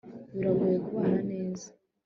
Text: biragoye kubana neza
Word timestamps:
biragoye 0.33 0.77
kubana 0.85 1.19
neza 1.31 1.67